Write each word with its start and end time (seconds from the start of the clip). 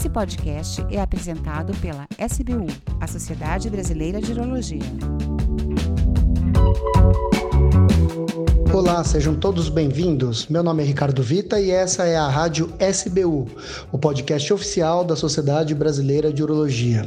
Esse 0.00 0.08
podcast 0.08 0.82
é 0.90 0.98
apresentado 0.98 1.76
pela 1.76 2.08
SBU, 2.18 2.66
a 2.98 3.06
Sociedade 3.06 3.68
Brasileira 3.68 4.18
de 4.18 4.32
Urologia. 4.32 4.80
Olá, 8.72 9.04
sejam 9.04 9.34
todos 9.34 9.68
bem-vindos. 9.68 10.48
Meu 10.48 10.62
nome 10.62 10.82
é 10.82 10.86
Ricardo 10.86 11.22
Vita 11.22 11.60
e 11.60 11.70
essa 11.70 12.06
é 12.06 12.16
a 12.16 12.26
Rádio 12.26 12.72
SBU, 12.80 13.46
o 13.92 13.98
podcast 13.98 14.50
oficial 14.54 15.04
da 15.04 15.14
Sociedade 15.14 15.74
Brasileira 15.74 16.32
de 16.32 16.42
Urologia. 16.42 17.06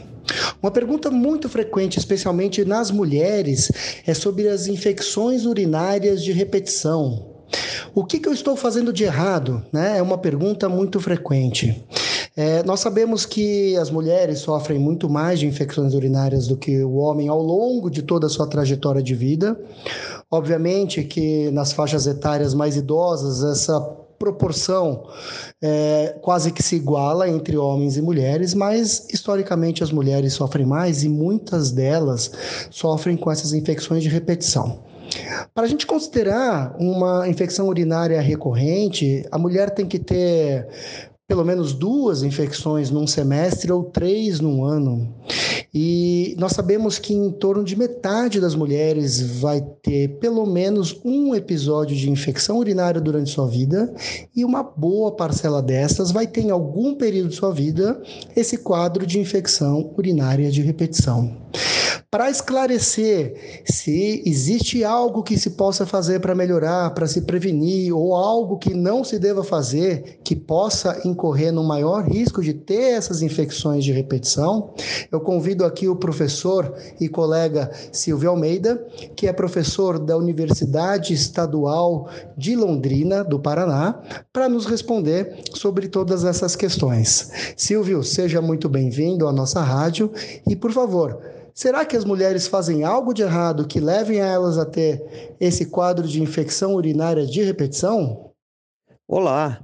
Uma 0.62 0.70
pergunta 0.70 1.10
muito 1.10 1.50
frequente, 1.50 1.98
especialmente 1.98 2.64
nas 2.64 2.92
mulheres, 2.92 3.72
é 4.06 4.14
sobre 4.14 4.48
as 4.48 4.68
infecções 4.68 5.48
urinárias 5.48 6.24
de 6.24 6.32
repetição. 6.32 7.34
O 7.96 8.06
que, 8.06 8.20
que 8.20 8.30
eu 8.30 8.34
estou 8.34 8.56
fazendo 8.56 8.94
de 8.94 9.04
errado? 9.04 9.66
Né? 9.72 9.98
É 9.98 10.02
uma 10.02 10.20
pergunta 10.20 10.70
muito 10.70 11.00
frequente. 11.00 11.84
É, 12.36 12.64
nós 12.64 12.80
sabemos 12.80 13.26
que 13.28 13.78
as 13.78 13.92
mulheres 13.92 14.40
sofrem 14.40 14.80
muito 14.80 15.08
mais 15.08 15.40
de 15.40 15.46
infecções 15.46 15.94
urinárias 15.94 16.48
do 16.48 16.58
que 16.58 16.84
o 16.84 16.96
homem 16.96 17.28
ao 17.28 17.42
longo 17.42 17.92
de 17.92 18.02
toda 18.02 18.26
a 18.26 18.30
sua 18.30 18.48
trajetória 18.48 19.04
de 19.04 19.14
vida. 19.14 19.60
Obviamente 20.32 21.04
que 21.04 21.52
nas 21.52 21.72
faixas 21.72 22.08
etárias 22.08 22.56
mais 22.56 22.76
idosas, 22.76 23.44
essa 23.44 23.80
proporção 24.18 25.06
é, 25.62 26.18
quase 26.22 26.52
que 26.52 26.64
se 26.64 26.78
iguala 26.78 27.30
entre 27.30 27.56
homens 27.56 27.98
e 27.98 28.02
mulheres, 28.02 28.54
mas 28.54 29.06
historicamente 29.12 29.84
as 29.84 29.92
mulheres 29.92 30.34
sofrem 30.34 30.66
mais 30.66 31.04
e 31.04 31.10
muitas 31.10 31.72
delas 31.72 32.32
sofrem 32.72 33.16
com 33.16 33.30
essas 33.30 33.54
infecções 33.54 34.02
de 34.02 34.10
repetição. 34.10 34.80
Para 35.54 35.66
a 35.66 35.68
gente 35.68 35.86
considerar 35.86 36.76
uma 36.80 37.28
infecção 37.28 37.68
urinária 37.68 38.20
recorrente, 38.22 39.24
a 39.32 39.38
mulher 39.38 39.70
tem 39.72 39.86
que 39.86 40.00
ter 40.00 40.68
pelo 41.28 41.46
menos 41.46 41.74
duas 41.74 42.24
infecções 42.24 42.92
num 42.92 43.08
semestre 43.08 43.72
ou 43.72 43.84
três 43.84 44.40
num 44.40 44.64
ano. 44.66 45.14
E 45.74 46.36
nós 46.38 46.52
sabemos 46.52 47.00
que 47.00 47.14
em 47.14 47.32
torno 47.32 47.64
de 47.64 47.76
metade 47.76 48.40
das 48.40 48.54
mulheres 48.54 49.20
vai 49.40 49.60
ter 49.82 50.20
pelo 50.20 50.46
menos 50.46 51.00
um 51.04 51.34
episódio 51.34 51.96
de 51.98 52.10
infecção 52.10 52.60
urinária 52.60 53.02
durante 53.02 53.32
sua 53.32 53.48
vida, 53.48 53.92
e 54.36 54.46
uma 54.46 54.62
boa 54.62 55.16
parcela 55.16 55.62
dessas 55.62 56.12
vai 56.12 56.28
ter 56.28 56.42
em 56.42 56.52
algum 56.52 56.94
período 56.94 57.30
de 57.30 57.36
sua 57.36 57.52
vida 57.52 58.02
esse 58.36 58.58
quadro 58.58 59.06
de 59.06 59.20
infecção 59.20 59.94
urinária 59.98 60.52
de 60.52 60.62
repetição. 60.62 61.44
Para 62.14 62.30
esclarecer 62.30 63.64
se 63.66 64.22
existe 64.24 64.84
algo 64.84 65.24
que 65.24 65.36
se 65.36 65.52
possa 65.52 65.84
fazer 65.84 66.20
para 66.20 66.36
melhorar, 66.36 66.94
para 66.94 67.08
se 67.08 67.22
prevenir, 67.22 67.92
ou 67.92 68.16
algo 68.16 68.60
que 68.60 68.72
não 68.72 69.04
se 69.04 69.18
deva 69.18 69.44
fazer, 69.44 70.20
que 70.24 70.36
possa 70.36 71.02
incorrer 71.06 71.52
no 71.52 71.64
maior 71.64 72.08
risco 72.08 72.44
de 72.44 72.54
ter 72.54 72.94
essas 72.94 73.24
infecções 73.24 73.84
de 73.84 73.92
repetição, 73.92 74.76
eu 75.12 75.20
convido 75.22 75.63
aqui 75.66 75.88
o 75.88 75.96
professor 75.96 76.74
e 77.00 77.08
colega 77.08 77.72
Silvio 77.92 78.30
Almeida, 78.30 78.86
que 79.16 79.28
é 79.28 79.34
professor 79.34 80.00
da 80.00 80.18
Universidade 80.18 81.14
Estadual 81.14 82.10
de 82.38 82.56
Londrina, 82.56 83.24
do 83.24 83.40
Paraná, 83.40 84.02
para 84.32 84.50
nos 84.50 84.66
responder 84.66 85.44
sobre 85.54 85.88
todas 85.88 86.24
essas 86.24 86.56
questões. 86.56 87.32
Silvio, 87.56 88.04
seja 88.04 88.42
muito 88.42 88.68
bem-vindo 88.68 89.28
à 89.28 89.32
nossa 89.32 89.62
rádio 89.62 90.12
e, 90.48 90.56
por 90.56 90.72
favor, 90.72 91.20
Será 91.56 91.86
que 91.86 91.96
as 91.96 92.04
mulheres 92.04 92.48
fazem 92.48 92.84
algo 92.84 93.14
de 93.14 93.22
errado 93.22 93.68
que 93.68 93.80
levem 93.80 94.20
a 94.20 94.26
elas 94.26 94.58
a 94.58 94.66
ter 94.66 95.36
esse 95.40 95.68
quadro 95.68 96.08
de 96.08 96.20
infecção 96.20 96.74
urinária 96.74 97.28
de 97.28 97.44
repetição? 97.44 98.32
Olá, 99.08 99.64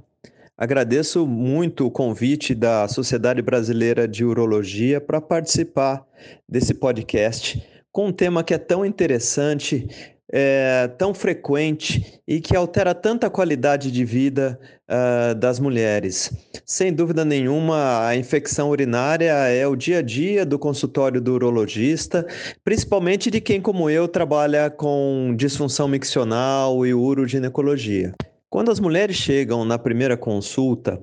agradeço 0.59 1.25
muito 1.25 1.87
o 1.87 1.91
convite 1.91 2.53
da 2.53 2.85
Sociedade 2.89 3.41
Brasileira 3.41 4.05
de 4.05 4.25
Urologia 4.25 4.99
para 4.99 5.21
participar 5.21 6.05
desse 6.47 6.73
podcast 6.73 7.65
com 7.93 8.07
um 8.07 8.11
tema 8.11 8.43
que 8.43 8.53
é 8.53 8.57
tão 8.57 8.85
interessante 8.85 9.87
é, 10.31 10.87
tão 10.97 11.13
frequente 11.13 12.21
e 12.27 12.39
que 12.39 12.55
altera 12.55 12.93
tanta 12.93 13.29
qualidade 13.29 13.91
de 13.91 14.05
vida 14.05 14.59
uh, 14.87 15.33
das 15.33 15.59
mulheres. 15.59 16.31
Sem 16.65 16.93
dúvida 16.93 17.25
nenhuma, 17.25 18.05
a 18.05 18.15
infecção 18.15 18.69
urinária 18.69 19.31
é 19.31 19.65
o 19.65 19.75
dia 19.75 19.99
a 19.99 20.01
dia 20.03 20.45
do 20.45 20.59
consultório 20.59 21.19
do 21.19 21.33
urologista, 21.33 22.27
principalmente 22.63 23.31
de 23.31 23.41
quem, 23.41 23.59
como 23.59 23.89
eu, 23.89 24.07
trabalha 24.07 24.69
com 24.69 25.33
disfunção 25.35 25.87
miccional 25.87 26.85
e 26.85 26.93
uroginecologia. 26.93 28.13
Quando 28.49 28.71
as 28.71 28.79
mulheres 28.79 29.15
chegam 29.15 29.63
na 29.63 29.77
primeira 29.77 30.17
consulta, 30.17 30.99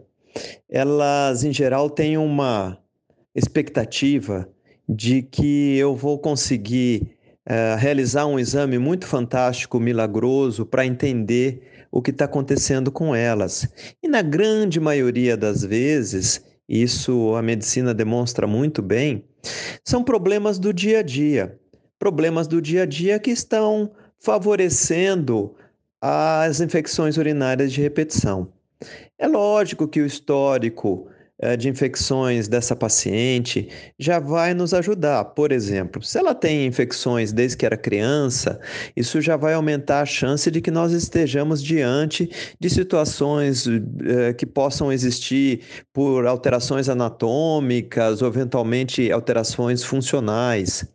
elas, 0.69 1.45
em 1.45 1.53
geral, 1.53 1.89
têm 1.89 2.19
uma 2.19 2.77
expectativa 3.33 4.49
de 4.89 5.23
que 5.23 5.77
eu 5.77 5.95
vou 5.95 6.19
conseguir 6.19 7.17
é, 7.47 7.77
realizar 7.79 8.27
um 8.27 8.37
exame 8.37 8.79
muito 8.79 9.07
fantástico, 9.07 9.79
milagroso, 9.79 10.67
para 10.67 10.85
entender 10.85 11.87
o 11.93 12.03
que 12.03 12.11
está 12.11 12.25
acontecendo 12.25 12.91
com 12.91 13.15
elas. 13.15 13.69
E 14.03 14.09
na 14.09 14.23
grande 14.23 14.81
maioria 14.81 15.37
das 15.37 15.65
vezes, 15.65 16.45
isso 16.69 17.37
a 17.37 17.43
medicina 17.43 17.95
demonstra 17.95 18.49
muito 18.49 18.83
bem, 18.83 19.25
são 19.85 20.03
problemas 20.03 20.59
do 20.59 20.73
dia 20.73 20.99
a 20.99 21.03
dia. 21.03 21.57
Problemas 21.97 22.49
do 22.49 22.61
dia 22.61 22.83
a 22.83 22.87
dia 22.87 23.21
que 23.21 23.31
estão 23.31 23.93
favorecendo 24.19 25.55
as 26.07 26.61
infecções 26.61 27.17
urinárias 27.17 27.73
de 27.73 27.81
repetição. 27.81 28.49
É 29.19 29.27
lógico 29.27 29.89
que 29.89 30.01
o 30.01 30.07
histórico 30.07 31.09
eh, 31.39 31.55
de 31.55 31.69
infecções 31.69 32.49
dessa 32.49 32.75
paciente 32.75 33.69
já 33.99 34.19
vai 34.19 34.55
nos 34.55 34.73
ajudar. 34.73 35.23
Por 35.25 35.53
exemplo, 35.53 36.03
se 36.03 36.19
ela 36.19 36.35
tem 36.35 36.65
infecções 36.65 37.31
desde 37.31 37.59
que 37.59 37.67
era 37.67 37.77
criança, 37.77 38.59
isso 38.97 39.21
já 39.21 39.37
vai 39.37 39.53
aumentar 39.53 40.01
a 40.01 40.07
chance 40.07 40.51
de 40.51 40.63
que 40.63 40.71
nós 40.71 40.93
estejamos 40.93 41.63
diante 41.63 42.31
de 42.59 42.71
situações 42.71 43.67
eh, 43.67 44.33
que 44.33 44.47
possam 44.47 44.91
existir 44.91 45.61
por 45.93 46.27
alterações 46.27 46.89
anatômicas 46.89 48.23
ou 48.23 48.29
eventualmente 48.29 49.13
alterações 49.13 49.85
funcionais. 49.85 50.87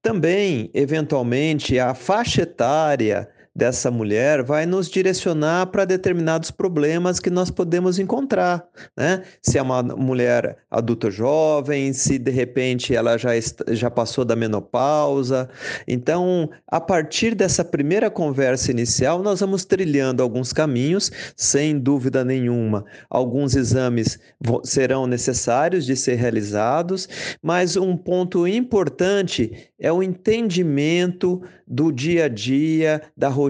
Também, 0.00 0.70
eventualmente, 0.74 1.76
a 1.80 1.92
faixa 1.92 2.42
etária 2.42 3.28
dessa 3.54 3.90
mulher 3.90 4.42
vai 4.42 4.64
nos 4.64 4.88
direcionar 4.88 5.66
para 5.66 5.84
determinados 5.84 6.50
problemas 6.50 7.20
que 7.20 7.28
nós 7.28 7.50
podemos 7.50 7.98
encontrar, 7.98 8.66
né? 8.96 9.22
Se 9.42 9.58
é 9.58 9.62
uma 9.62 9.82
mulher 9.82 10.56
adulta 10.70 11.10
jovem, 11.10 11.92
se 11.92 12.18
de 12.18 12.30
repente 12.30 12.94
ela 12.94 13.18
já, 13.18 13.30
já 13.68 13.90
passou 13.90 14.24
da 14.24 14.34
menopausa. 14.34 15.50
Então, 15.86 16.48
a 16.66 16.80
partir 16.80 17.34
dessa 17.34 17.62
primeira 17.62 18.10
conversa 18.10 18.70
inicial, 18.70 19.22
nós 19.22 19.40
vamos 19.40 19.66
trilhando 19.66 20.22
alguns 20.22 20.52
caminhos, 20.52 21.12
sem 21.36 21.78
dúvida 21.78 22.24
nenhuma. 22.24 22.84
Alguns 23.10 23.54
exames 23.54 24.18
serão 24.64 25.06
necessários 25.06 25.84
de 25.84 25.94
ser 25.94 26.14
realizados, 26.14 27.06
mas 27.42 27.76
um 27.76 27.96
ponto 27.96 28.48
importante 28.48 29.70
é 29.78 29.92
o 29.92 30.02
entendimento 30.02 31.42
do 31.66 31.90
dia 31.90 32.26
a 32.26 32.28
dia, 32.28 33.02
da 33.16 33.28
rotina 33.28 33.41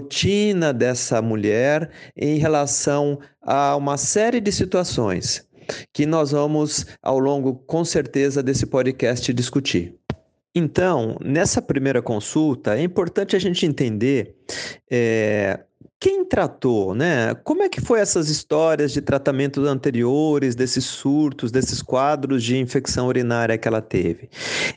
dessa 0.73 1.21
mulher 1.21 1.89
em 2.15 2.37
relação 2.37 3.19
a 3.41 3.75
uma 3.75 3.97
série 3.97 4.39
de 4.39 4.51
situações 4.51 5.47
que 5.93 6.05
nós 6.05 6.31
vamos, 6.31 6.85
ao 7.01 7.19
longo, 7.19 7.55
com 7.55 7.85
certeza, 7.85 8.43
desse 8.43 8.65
podcast 8.65 9.33
discutir. 9.33 9.95
Então, 10.55 11.17
nessa 11.23 11.61
primeira 11.61 12.01
consulta, 12.01 12.77
é 12.77 12.83
importante 12.83 13.35
a 13.35 13.39
gente 13.39 13.65
entender 13.65 14.35
é, 14.89 15.59
quem 15.99 16.23
tratou, 16.25 16.93
né? 16.93 17.33
Como 17.43 17.63
é 17.63 17.69
que 17.69 17.81
foi 17.81 17.99
essas 17.99 18.29
histórias 18.29 18.91
de 18.91 19.01
tratamentos 19.01 19.65
anteriores, 19.65 20.53
desses 20.53 20.85
surtos, 20.85 21.51
desses 21.51 21.81
quadros 21.81 22.43
de 22.43 22.57
infecção 22.57 23.07
urinária 23.07 23.57
que 23.57 23.67
ela 23.67 23.81
teve? 23.81 24.29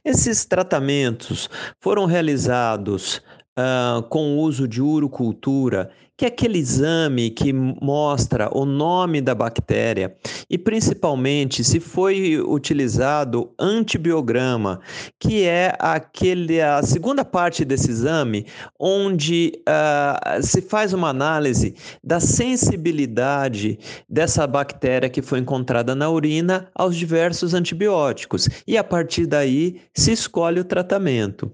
Esses 0.04 0.46
tratamentos 0.46 1.50
foram 1.78 2.06
realizados 2.06 3.20
uh, 3.58 4.02
com 4.04 4.36
o 4.36 4.40
uso 4.40 4.68
de 4.68 4.82
urocultura, 4.82 5.90
que 6.16 6.24
é 6.24 6.28
aquele 6.28 6.58
exame 6.58 7.28
que 7.28 7.52
mostra 7.52 8.48
o 8.56 8.64
nome 8.64 9.20
da 9.20 9.34
bactéria 9.34 10.16
e 10.48 10.56
principalmente 10.56 11.62
se 11.62 11.78
foi 11.78 12.40
utilizado 12.40 13.52
antibiograma, 13.58 14.80
que 15.20 15.44
é 15.44 15.76
aquele, 15.78 16.60
a 16.60 16.82
segunda 16.82 17.22
parte 17.22 17.66
desse 17.66 17.90
exame, 17.90 18.46
onde 18.80 19.52
uh, 19.68 20.42
se 20.42 20.62
faz 20.62 20.94
uma 20.94 21.10
análise 21.10 21.74
da 22.02 22.18
sensibilidade 22.18 23.78
dessa 24.08 24.46
bactéria 24.46 25.10
que 25.10 25.20
foi 25.20 25.40
encontrada 25.40 25.94
na 25.94 26.08
urina 26.08 26.70
aos 26.74 26.96
diversos 26.96 27.52
antibióticos 27.52 28.48
e 28.66 28.78
a 28.78 28.84
partir 28.84 29.26
daí 29.26 29.82
se 29.92 30.12
escolhe 30.12 30.60
o 30.60 30.64
tratamento. 30.64 31.52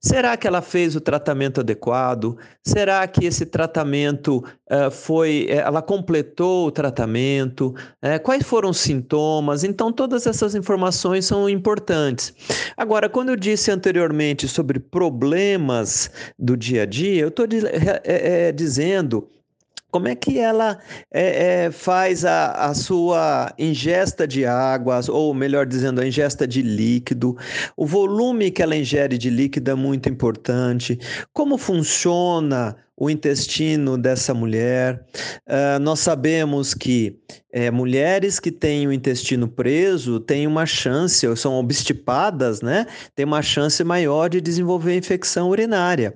Será 0.00 0.36
que 0.36 0.46
ela 0.46 0.62
fez 0.62 0.94
o 0.94 1.00
tratamento 1.00 1.60
adequado? 1.60 2.36
Será 2.64 3.06
que 3.06 3.26
esse 3.26 3.44
tratamento 3.44 4.44
uh, 4.70 4.90
foi. 4.90 5.46
Eh, 5.48 5.56
ela 5.56 5.82
completou 5.82 6.66
o 6.66 6.70
tratamento? 6.70 7.74
Uh, 8.02 8.22
quais 8.22 8.44
foram 8.44 8.70
os 8.70 8.78
sintomas? 8.78 9.64
Então, 9.64 9.92
todas 9.92 10.26
essas 10.26 10.54
informações 10.54 11.24
são 11.24 11.48
importantes. 11.48 12.32
Agora, 12.76 13.08
quando 13.08 13.30
eu 13.30 13.36
disse 13.36 13.70
anteriormente 13.70 14.46
sobre 14.46 14.78
problemas 14.78 16.10
do 16.38 16.56
dia 16.56 16.82
a 16.82 16.86
dia, 16.86 17.22
eu 17.22 17.28
estou 17.28 17.46
é, 18.04 18.48
é, 18.48 18.52
dizendo 18.52 19.28
como 19.96 20.08
é 20.08 20.14
que 20.14 20.38
ela 20.38 20.78
é, 21.10 21.64
é, 21.64 21.70
faz 21.70 22.22
a, 22.22 22.50
a, 22.50 22.74
sua 22.74 23.50
ingesta 23.58 24.28
de 24.28 24.44
água, 24.44 25.00
ou 25.08 25.32
melhor 25.32 25.64
dizendo, 25.64 26.02
a 26.02 26.06
ingesta 26.06 26.46
de 26.46 26.60
líquido? 26.60 27.34
O 27.74 27.86
volume 27.86 28.50
que 28.50 28.62
ela 28.62 28.76
ingere 28.76 29.16
de 29.16 29.30
líquido 29.30 29.70
é 29.70 29.74
muito 29.74 30.06
importante. 30.10 30.98
Como 31.32 31.56
funciona 31.56 32.76
o 32.96 33.10
intestino 33.10 33.98
dessa 33.98 34.32
mulher? 34.32 35.04
Uh, 35.46 35.78
nós 35.80 36.00
sabemos 36.00 36.72
que 36.72 37.18
é, 37.52 37.70
mulheres 37.70 38.38
que 38.38 38.50
têm 38.50 38.86
o 38.86 38.92
intestino 38.92 39.48
preso 39.48 40.20
têm 40.20 40.46
uma 40.46 40.66
chance, 40.66 41.26
ou 41.26 41.34
são 41.34 41.54
obstipadas, 41.54 42.60
né? 42.60 42.86
Tem 43.14 43.24
uma 43.24 43.42
chance 43.42 43.82
maior 43.82 44.28
de 44.28 44.40
desenvolver 44.40 44.96
infecção 44.96 45.48
urinária. 45.48 46.14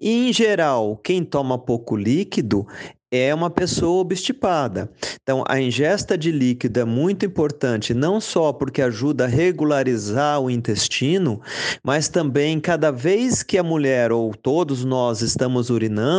E, 0.00 0.28
em 0.28 0.32
geral, 0.32 0.96
quem 0.96 1.24
toma 1.24 1.58
pouco 1.58 1.96
líquido 1.96 2.66
é 3.16 3.32
uma 3.32 3.48
pessoa 3.48 4.00
obstipada. 4.00 4.90
Então, 5.22 5.44
a 5.46 5.60
ingesta 5.60 6.18
de 6.18 6.32
líquido 6.32 6.80
é 6.80 6.84
muito 6.84 7.24
importante, 7.24 7.94
não 7.94 8.20
só 8.20 8.52
porque 8.52 8.82
ajuda 8.82 9.24
a 9.24 9.28
regularizar 9.28 10.40
o 10.40 10.50
intestino, 10.50 11.40
mas 11.82 12.08
também 12.08 12.58
cada 12.58 12.90
vez 12.90 13.42
que 13.42 13.56
a 13.56 13.62
mulher 13.62 14.10
ou 14.10 14.34
todos 14.34 14.84
nós 14.84 15.22
estamos 15.22 15.70
urinando, 15.70 16.13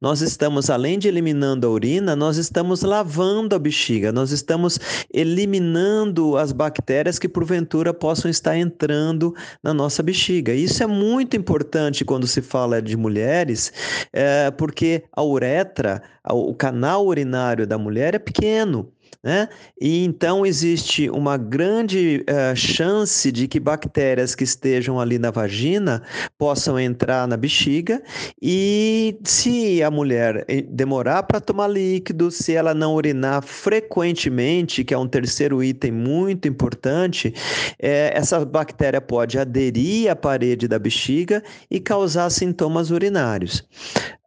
nós 0.00 0.20
estamos, 0.20 0.68
além 0.70 0.98
de 0.98 1.08
eliminando 1.08 1.66
a 1.66 1.70
urina, 1.70 2.14
nós 2.16 2.36
estamos 2.36 2.82
lavando 2.82 3.54
a 3.54 3.58
bexiga, 3.58 4.12
nós 4.12 4.32
estamos 4.32 4.78
eliminando 5.12 6.36
as 6.36 6.52
bactérias 6.52 7.18
que 7.18 7.28
porventura 7.28 7.94
possam 7.94 8.30
estar 8.30 8.56
entrando 8.56 9.34
na 9.62 9.72
nossa 9.72 10.02
bexiga. 10.02 10.52
Isso 10.52 10.82
é 10.82 10.86
muito 10.86 11.36
importante 11.36 12.04
quando 12.04 12.26
se 12.26 12.42
fala 12.42 12.82
de 12.82 12.96
mulheres, 12.96 13.72
é, 14.12 14.50
porque 14.50 15.04
a 15.12 15.22
uretra, 15.22 16.02
o 16.28 16.54
canal 16.54 17.06
urinário 17.06 17.66
da 17.66 17.78
mulher 17.78 18.14
é 18.14 18.18
pequeno. 18.18 18.92
Né? 19.22 19.48
E 19.78 20.02
então 20.04 20.46
existe 20.46 21.10
uma 21.10 21.36
grande 21.36 22.24
uh, 22.28 22.56
chance 22.56 23.30
de 23.30 23.46
que 23.46 23.60
bactérias 23.60 24.34
que 24.34 24.44
estejam 24.44 24.98
ali 24.98 25.18
na 25.18 25.30
vagina 25.30 26.02
possam 26.38 26.80
entrar 26.80 27.28
na 27.28 27.36
bexiga 27.36 28.02
e 28.40 29.18
se 29.22 29.82
a 29.82 29.90
mulher 29.90 30.44
eh, 30.48 30.62
demorar 30.62 31.24
para 31.24 31.38
tomar 31.38 31.68
líquido, 31.68 32.30
se 32.30 32.54
ela 32.54 32.72
não 32.72 32.94
urinar 32.94 33.42
frequentemente, 33.42 34.84
que 34.84 34.94
é 34.94 34.98
um 34.98 35.06
terceiro 35.06 35.62
item 35.62 35.92
muito 35.92 36.48
importante, 36.48 37.34
é, 37.78 38.12
essa 38.16 38.42
bactéria 38.44 39.00
pode 39.00 39.38
aderir 39.38 40.10
à 40.10 40.16
parede 40.16 40.66
da 40.66 40.78
bexiga 40.78 41.42
e 41.70 41.78
causar 41.78 42.30
sintomas 42.30 42.90
urinários. 42.90 43.68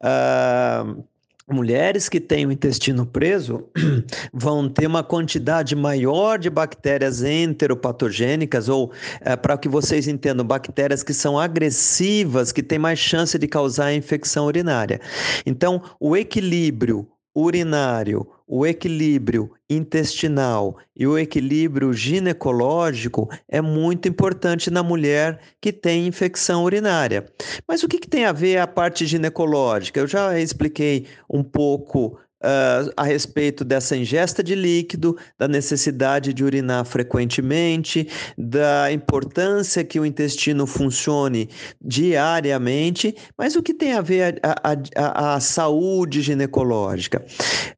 Uh, 0.03 1.03
Mulheres 1.49 2.07
que 2.07 2.21
têm 2.21 2.45
o 2.45 2.51
intestino 2.51 3.05
preso 3.05 3.67
vão 4.33 4.69
ter 4.69 4.87
uma 4.87 5.03
quantidade 5.03 5.75
maior 5.75 6.39
de 6.39 6.49
bactérias 6.49 7.21
enteropatogênicas, 7.21 8.69
ou, 8.69 8.93
é, 9.19 9.35
para 9.35 9.57
que 9.57 9.67
vocês 9.67 10.07
entendam, 10.07 10.45
bactérias 10.45 11.03
que 11.03 11.13
são 11.13 11.37
agressivas, 11.37 12.53
que 12.53 12.63
têm 12.63 12.79
mais 12.79 12.97
chance 12.97 13.37
de 13.37 13.47
causar 13.47 13.93
infecção 13.93 14.45
urinária. 14.45 15.01
Então, 15.45 15.81
o 15.99 16.15
equilíbrio 16.15 17.07
urinário, 17.35 18.27
o 18.47 18.65
equilíbrio 18.65 19.51
intestinal 19.69 20.77
e 20.95 21.07
o 21.07 21.17
equilíbrio 21.17 21.91
ginecológico 21.93 23.29
é 23.47 23.61
muito 23.61 24.07
importante 24.07 24.69
na 24.69 24.83
mulher 24.83 25.39
que 25.59 25.71
tem 25.71 26.05
infecção 26.05 26.63
urinária. 26.63 27.25
Mas 27.67 27.81
o 27.81 27.87
que, 27.87 27.97
que 27.97 28.07
tem 28.07 28.25
a 28.25 28.31
ver 28.31 28.57
a 28.57 28.67
parte 28.67 29.05
ginecológica? 29.05 29.99
Eu 29.99 30.07
já 30.07 30.39
expliquei 30.39 31.07
um 31.29 31.43
pouco 31.43 32.19
uh, 32.43 32.91
a 32.95 33.03
respeito 33.03 33.63
dessa 33.63 33.95
ingesta 33.95 34.43
de 34.43 34.53
líquido, 34.53 35.17
da 35.37 35.47
necessidade 35.47 36.33
de 36.33 36.43
urinar 36.43 36.85
frequentemente, 36.85 38.07
da 38.37 38.91
importância 38.91 39.83
que 39.83 39.99
o 39.99 40.05
intestino 40.05 40.67
funcione 40.67 41.49
diariamente, 41.81 43.15
mas 43.37 43.55
o 43.55 43.63
que 43.63 43.73
tem 43.73 43.93
a 43.93 44.01
ver 44.01 44.39
a, 44.43 44.73
a, 44.95 45.35
a, 45.35 45.39
saúde 45.39 46.21
ginecológica? 46.21 47.23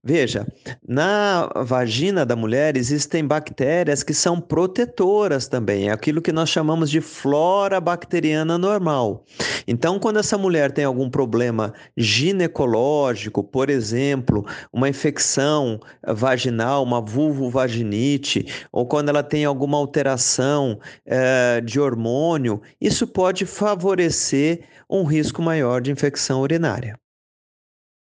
Veja, 0.04 0.48
na 0.88 1.50
vagina 1.64 2.26
da 2.26 2.36
mulher 2.36 2.78
existem 2.78 3.26
bactérias 3.26 4.04
que 4.04 4.14
são 4.14 4.40
protetoras 4.40 5.48
também, 5.48 5.90
é 5.90 5.92
aquilo 5.92 6.22
que 6.22 6.32
nós 6.32 6.50
chamamos 6.50 6.90
de 6.90 7.02
flora 7.02 7.80
bacteriana 7.80 8.58
normal. 8.58 9.26
Então, 9.68 10.00
quando 10.00 10.20
essa 10.20 10.38
mulher 10.38 10.72
tem 10.72 10.86
algum 10.86 11.10
problema 11.10 11.74
ginecológico, 11.98 13.44
por 13.44 13.70
exemplo, 13.70 14.46
uma 14.72 14.90
infecção 14.90 15.80
vaginal, 16.08 16.84
uma 16.84 17.02
vulvovaginite, 17.02 18.46
ou 18.72 18.86
quando 18.86 19.10
ela 19.10 19.24
tem 19.24 19.46
alguma 19.46 19.78
alteração 19.78 20.80
é, 21.06 21.62
de 21.62 21.80
hormônio, 21.80 22.62
isso 22.80 23.08
pode 23.08 23.46
favorecer 23.46 24.62
um 24.90 25.04
risco 25.04 25.42
maior 25.42 25.82
de 25.82 25.92
infecção 25.92 26.42
urinária. 26.42 27.00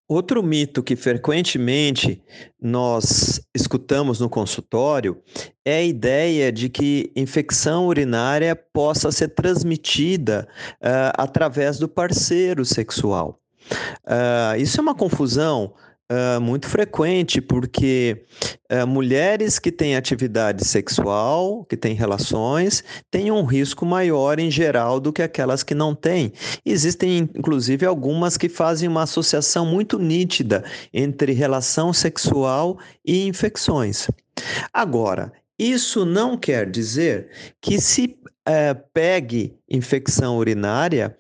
Outro 0.10 0.42
mito 0.42 0.82
que 0.82 0.96
frequentemente 0.96 2.24
nós 2.62 3.42
escutamos 3.54 4.22
no 4.22 4.30
consultório 4.30 5.22
é 5.66 5.80
a 5.80 5.84
ideia 5.84 6.50
de 6.50 6.70
que 6.70 7.12
infecção 7.14 7.88
urinária 7.88 8.56
possa 8.56 9.12
ser 9.12 9.30
transmitida 9.30 10.48
uh, 10.76 11.12
através 11.18 11.78
do 11.78 11.90
parceiro 11.90 12.64
sexual. 12.64 13.38
Uh, 14.06 14.56
isso 14.58 14.80
é 14.80 14.82
uma 14.82 14.96
confusão 14.96 15.74
uh, 16.12 16.42
muito 16.42 16.68
frequente, 16.68 17.42
porque 17.42 18.26
uh, 18.72 18.88
mulheres 18.88 19.60
que 19.60 19.72
têm 19.72 19.96
atividade 19.96 20.66
sexual, 20.66 21.66
que 21.66 21.78
têm 21.78 21.94
relações, 21.94 22.84
têm 23.12 23.32
um 23.32 23.44
risco 23.44 23.86
maior 23.86 24.40
em 24.40 24.50
geral 24.50 25.00
do 25.00 25.14
que 25.14 25.22
aquelas 25.22 25.64
que 25.64 25.76
não 25.76 25.94
têm. 25.94 26.32
Existem, 26.66 27.30
inclusive, 27.36 27.86
algumas 27.86 28.38
que 28.38 28.50
fazem 28.50 28.88
uma 28.88 29.04
associação 29.04 29.66
muito 29.66 30.00
nítida 30.00 30.64
entre 30.94 31.34
relação 31.34 31.94
sexual 31.94 32.78
e 33.06 33.28
infecções. 33.28 34.08
Agora, 34.72 35.32
isso 35.58 36.06
não 36.06 36.38
quer 36.38 36.70
dizer 36.70 37.30
que 37.60 37.82
se 37.82 38.16
pegue 38.94 39.58
infecção 39.70 40.38
urinária 40.38 41.18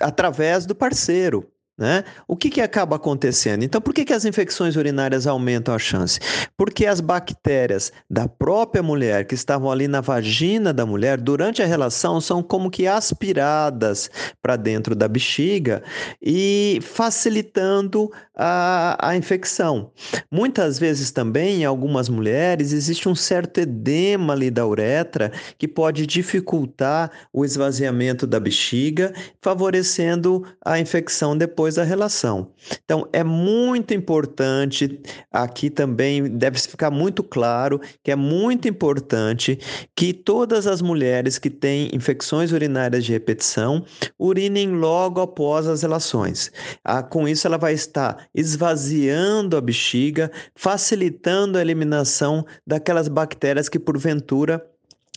através 0.00 0.64
do 0.64 0.74
parceiro. 0.74 1.51
Né? 1.82 2.04
O 2.28 2.36
que, 2.36 2.48
que 2.48 2.60
acaba 2.60 2.94
acontecendo? 2.94 3.64
Então, 3.64 3.80
por 3.80 3.92
que, 3.92 4.04
que 4.04 4.12
as 4.12 4.24
infecções 4.24 4.76
urinárias 4.76 5.26
aumentam 5.26 5.74
a 5.74 5.80
chance? 5.80 6.20
Porque 6.56 6.86
as 6.86 7.00
bactérias 7.00 7.92
da 8.08 8.28
própria 8.28 8.84
mulher 8.84 9.26
que 9.26 9.34
estavam 9.34 9.68
ali 9.68 9.88
na 9.88 10.00
vagina 10.00 10.72
da 10.72 10.86
mulher 10.86 11.20
durante 11.20 11.60
a 11.60 11.66
relação 11.66 12.20
são 12.20 12.40
como 12.40 12.70
que 12.70 12.86
aspiradas 12.86 14.08
para 14.40 14.54
dentro 14.54 14.94
da 14.94 15.08
bexiga 15.08 15.82
e 16.22 16.78
facilitando 16.82 18.12
a, 18.36 19.08
a 19.08 19.16
infecção. 19.16 19.90
Muitas 20.30 20.78
vezes 20.78 21.10
também, 21.10 21.62
em 21.62 21.64
algumas 21.64 22.08
mulheres, 22.08 22.72
existe 22.72 23.08
um 23.08 23.14
certo 23.14 23.58
edema 23.58 24.34
ali 24.34 24.52
da 24.52 24.64
uretra 24.64 25.32
que 25.58 25.66
pode 25.66 26.06
dificultar 26.06 27.10
o 27.32 27.44
esvaziamento 27.44 28.24
da 28.24 28.38
bexiga, 28.38 29.12
favorecendo 29.40 30.46
a 30.64 30.78
infecção 30.78 31.36
depois 31.36 31.71
depois 31.72 31.74
da 31.74 31.82
relação. 31.82 32.52
Então, 32.84 33.08
é 33.12 33.24
muito 33.24 33.94
importante, 33.94 35.00
aqui 35.30 35.70
também 35.70 36.22
deve 36.36 36.58
ficar 36.58 36.90
muito 36.90 37.22
claro 37.22 37.80
que 38.02 38.10
é 38.10 38.16
muito 38.16 38.68
importante 38.68 39.58
que 39.96 40.12
todas 40.12 40.66
as 40.66 40.82
mulheres 40.82 41.38
que 41.38 41.50
têm 41.50 41.94
infecções 41.94 42.52
urinárias 42.52 43.04
de 43.04 43.12
repetição 43.12 43.84
urinem 44.18 44.72
logo 44.72 45.20
após 45.20 45.66
as 45.66 45.82
relações. 45.82 46.50
Ah, 46.84 47.02
com 47.02 47.26
isso, 47.26 47.46
ela 47.46 47.58
vai 47.58 47.72
estar 47.72 48.28
esvaziando 48.34 49.56
a 49.56 49.60
bexiga, 49.60 50.30
facilitando 50.54 51.58
a 51.58 51.60
eliminação 51.60 52.44
daquelas 52.66 53.08
bactérias 53.08 53.68
que, 53.68 53.78
porventura, 53.78 54.64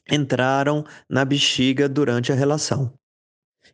entraram 0.09 0.83
na 1.09 1.25
bexiga 1.25 1.89
durante 1.89 2.31
a 2.31 2.35
relação. 2.35 2.93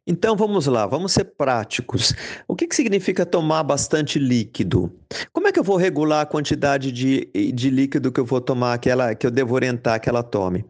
Então 0.06 0.36
vamos 0.36 0.66
lá, 0.68 0.86
vamos 0.86 1.12
ser 1.12 1.26
práticos. 1.26 2.14
O 2.48 2.56
que, 2.56 2.68
que 2.68 2.76
significa 2.76 3.26
tomar 3.26 3.64
bastante 3.64 4.20
líquido? 4.20 5.01
Como 5.32 5.48
é 5.48 5.52
que 5.52 5.60
eu 5.60 5.64
vou 5.64 5.78
regular 5.78 6.22
a 6.22 6.26
quantidade 6.26 6.92
de, 6.92 7.30
de 7.54 7.70
líquido 7.70 8.12
que 8.12 8.20
eu 8.20 8.26
vou 8.26 8.42
tomar, 8.42 8.74
aquela, 8.74 9.16
que 9.16 9.26
eu 9.26 9.32
devo 9.32 9.56
orientar 9.56 10.00
que 10.00 10.10
ela 10.10 10.24
tome? 10.24 10.66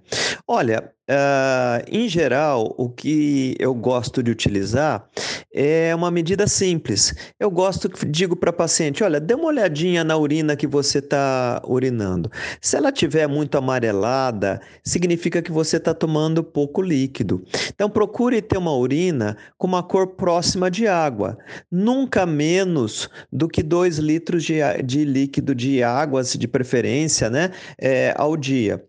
Olha, 0.48 0.92
Uh, 1.12 1.84
em 1.92 2.08
geral, 2.08 2.74
o 2.78 2.88
que 2.88 3.54
eu 3.60 3.74
gosto 3.74 4.24
de 4.24 4.32
utilizar 4.32 5.10
é 5.54 5.94
uma 5.94 6.10
medida 6.10 6.48
simples. 6.48 7.14
Eu 7.38 7.52
gosto, 7.52 7.92
digo 8.08 8.34
para 8.34 8.52
a 8.52 8.54
paciente: 8.54 9.04
olha, 9.04 9.20
dê 9.20 9.34
uma 9.34 9.48
olhadinha 9.48 10.06
na 10.06 10.16
urina 10.16 10.56
que 10.56 10.66
você 10.66 11.00
está 11.00 11.62
urinando. 11.68 12.32
Se 12.62 12.78
ela 12.78 12.94
tiver 12.94 13.28
muito 13.28 13.58
amarelada, 13.58 14.62
significa 14.86 15.42
que 15.42 15.52
você 15.52 15.76
está 15.76 15.94
tomando 15.94 16.42
pouco 16.42 16.82
líquido. 16.82 17.44
Então, 17.68 17.90
procure 17.90 18.42
ter 18.42 18.58
uma 18.58 18.74
urina 18.74 19.36
com 19.58 19.68
uma 19.68 19.84
cor 19.84 20.16
próxima 20.16 20.72
de 20.72 20.88
água, 20.88 21.38
nunca 21.70 22.26
menos 22.26 23.10
do 23.30 23.50
que 23.50 23.62
2 23.62 23.98
litros 23.98 24.31
de, 24.40 24.60
de 24.84 25.06
líquido 25.06 25.54
de 25.56 25.84
águas, 25.84 26.34
de 26.34 26.48
preferência, 26.48 27.30
né, 27.30 27.52
é, 27.78 28.14
ao 28.18 28.38
dia. 28.38 28.84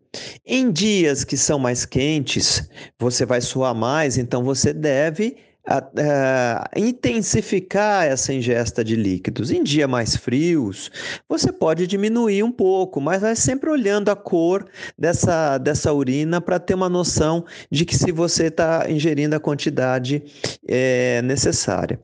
Em 0.47 0.71
dias 0.71 1.25
que 1.25 1.37
são 1.37 1.59
mais 1.59 1.87
quentes, 1.87 2.69
você 2.99 3.25
vai 3.25 3.41
suar 3.41 3.75
mais, 3.75 4.19
então 4.19 4.45
você 4.45 4.73
deve 4.73 5.37
uh, 5.69 6.79
intensificar 6.79 8.07
essa 8.07 8.33
ingesta 8.33 8.85
de 8.85 8.97
líquidos. 8.97 9.51
Em 9.51 9.63
dias 9.63 9.89
mais 9.89 10.17
frios, 10.17 10.91
você 11.29 11.53
pode 11.53 11.87
diminuir 11.87 12.43
um 12.43 12.53
pouco, 12.53 13.01
mas 13.01 13.23
vai 13.23 13.37
sempre 13.37 13.71
olhando 13.71 14.11
a 14.11 14.17
cor 14.17 14.67
dessa, 14.99 15.59
dessa 15.59 15.93
urina 15.93 16.41
para 16.41 16.59
ter 16.59 16.75
uma 16.75 16.89
noção 16.89 17.45
de 17.71 17.85
que 17.85 17.97
se 17.97 18.13
você 18.13 18.47
está 18.47 18.91
ingerindo 18.91 19.37
a 19.37 19.41
quantidade 19.41 20.23
é, 20.67 21.23
necessária. 21.23 22.01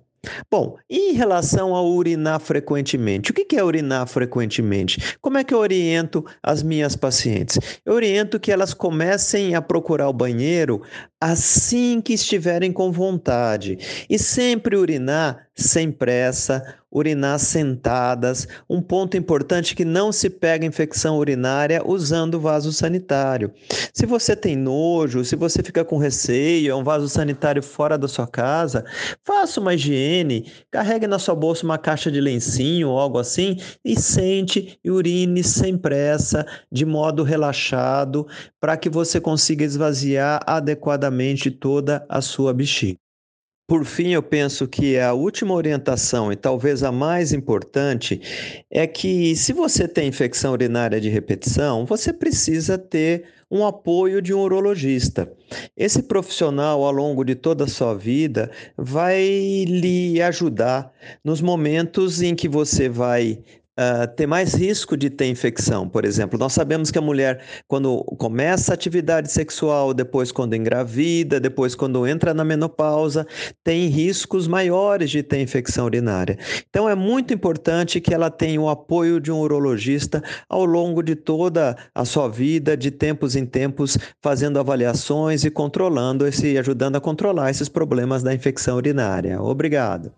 Bom, 0.51 0.77
em 0.89 1.13
relação 1.13 1.75
a 1.75 1.83
urinar 1.83 2.41
frequentemente, 2.41 3.31
o 3.31 3.35
que 3.35 3.57
é 3.57 3.63
urinar 3.63 4.07
frequentemente? 4.07 5.17
Como 5.21 5.39
é 5.39 5.45
que 5.45 5.55
eu 5.55 5.59
oriento 5.59 6.25
as 6.43 6.63
minhas 6.63 6.97
pacientes? 6.97 7.59
Eu 7.85 7.95
oriento 7.95 8.39
que 8.41 8.53
elas 8.53 8.75
comecem 8.75 9.55
a 9.55 9.63
procurar 9.63 10.09
o 10.09 10.13
banheiro 10.13 10.83
assim 11.21 12.01
que 12.01 12.13
estiverem 12.13 12.73
com 12.73 12.93
vontade 12.93 14.07
e 14.09 14.19
sempre 14.19 14.77
urinar 14.77 15.49
sem 15.55 15.91
pressa, 15.91 16.63
urinar 16.90 17.38
sentadas. 17.38 18.49
Um 18.68 18.80
ponto 18.80 19.16
importante 19.16 19.73
é 19.73 19.76
que 19.76 19.85
não 19.85 20.11
se 20.11 20.30
pega 20.30 20.66
infecção 20.66 21.18
urinária 21.18 21.83
usando 21.85 22.40
vaso 22.40 22.73
sanitário. 22.73 23.52
Se 23.92 24.07
você 24.07 24.35
tem 24.35 24.57
nojo, 24.57 25.25
se 25.25 25.37
você 25.37 25.62
fica 25.62 25.85
com 25.85 25.99
receio, 25.99 26.71
é 26.71 26.75
um 26.75 26.85
vaso 26.85 27.09
sanitário 27.09 27.62
fora 27.62 27.99
da 27.99 28.09
sua 28.09 28.26
casa, 28.26 28.85
faça 29.25 29.61
uma 29.61 29.75
higiene, 29.75 30.50
carregue 30.71 31.07
na 31.07 31.18
sua 31.18 31.35
bolsa 31.35 31.64
uma 31.64 31.78
caixa 31.78 32.11
de 32.11 32.21
lencinho 32.21 32.88
ou 32.88 32.99
algo 32.99 33.18
assim 33.18 33.57
e 33.85 33.99
sente 33.99 34.78
e 34.83 34.90
urine 34.90 35.42
sem 35.45 35.76
pressa, 35.76 36.47
de 36.71 36.85
modo 36.85 37.23
relaxado, 37.23 38.26
para 38.61 38.76
que 38.76 38.88
você 38.88 39.21
consiga 39.21 39.64
esvaziar 39.64 40.40
adequadamente 40.47 41.50
toda 41.50 42.04
a 42.09 42.21
sua 42.21 42.52
bexiga. 42.52 43.08
Por 43.69 43.85
fim, 43.85 44.13
eu 44.15 44.23
penso 44.23 44.67
que 44.67 44.99
a 44.99 45.13
última 45.13 45.53
orientação, 45.53 46.33
e 46.33 46.37
talvez 46.37 46.83
a 46.83 46.91
mais 46.91 47.35
importante, 47.35 48.19
é 48.71 48.87
que 48.87 49.37
se 49.37 49.53
você 49.53 49.87
tem 49.87 50.09
infecção 50.09 50.53
urinária 50.53 50.99
de 50.99 51.11
repetição, 51.11 51.85
você 51.85 52.11
precisa 52.11 52.79
ter 52.79 53.25
um 53.51 53.67
apoio 53.67 54.23
de 54.23 54.33
um 54.33 54.41
urologista. 54.41 55.31
Esse 55.77 56.03
profissional, 56.03 56.83
ao 56.83 56.93
longo 56.93 57.23
de 57.23 57.35
toda 57.35 57.65
a 57.65 57.69
sua 57.69 57.95
vida, 57.95 58.51
vai 58.75 59.21
lhe 59.67 60.21
ajudar 60.23 60.91
nos 61.23 61.43
momentos 61.43 62.23
em 62.23 62.35
que 62.35 62.49
você 62.49 62.89
vai 62.89 63.39
uh, 63.79 64.09
ter 64.17 64.27
mais 64.27 64.55
risco 64.55 64.97
de 64.97 65.09
ter 65.09 65.27
infecção. 65.27 65.89
Por 65.89 66.05
exemplo, 66.05 66.39
nós 66.39 66.53
sabemos 66.53 66.91
que 66.91 66.99
a 66.99 67.03
mulher, 67.03 67.41
quando 67.69 68.03
começa 68.19 68.73
a 68.73 68.75
atividade 68.75 69.31
sexual, 69.31 69.95
depois 69.95 70.33
quando 70.33 70.55
engravida, 70.55 71.39
depois 71.39 71.75
quando 71.75 72.07
entra 72.07 72.35
na 72.35 72.45
menopausa, 72.45 73.27
tem 73.63 73.87
riscos 73.87 74.49
maiores 74.49 75.11
de 75.11 75.23
ter 75.23 75.41
infecção 75.41 75.87
urinária. 75.87 76.37
Então, 76.69 76.89
é 76.89 76.95
muito 76.95 77.33
importante 77.33 78.01
que 78.01 78.13
ela 78.13 78.31
tenha 78.31 78.61
o 78.61 78.69
apoio 78.69 79.21
de 79.21 79.31
um 79.31 79.39
urologista 79.39 80.23
ao 80.49 80.65
longo 80.65 81.03
de 81.03 81.15
toda 81.15 81.77
a 81.95 82.05
sua 82.05 82.29
vida, 82.29 82.77
de 82.77 82.91
tempos 82.91 83.37
em 83.37 83.47
tempos, 83.47 83.97
fazendo 84.21 84.59
avaliações 84.59 85.45
e 85.45 85.51
controlando 85.51 86.27
esse, 86.27 86.59
ajudando 86.59 86.97
a 86.97 87.01
controlar 87.01 87.51
esses 87.51 87.69
problemas 87.69 88.23
da 88.23 88.35
infecção 88.35 88.77
urinária. 88.77 89.41
Obrigado. 89.41 90.13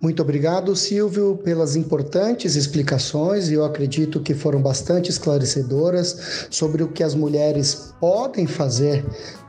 Muito 0.00 0.22
obrigado, 0.22 0.76
Silvio, 0.76 1.38
pelas 1.42 1.76
importantes 1.76 2.56
explicações 2.56 3.48
e 3.48 3.54
eu 3.54 3.64
acredito 3.64 4.20
que 4.20 4.34
foram 4.34 4.60
bastante 4.60 5.10
esclarecedoras 5.10 6.46
sobre 6.50 6.82
o 6.82 6.88
que 6.88 7.02
as 7.02 7.14
mulheres 7.14 7.94
podem 7.98 8.46
fazer 8.46 9.04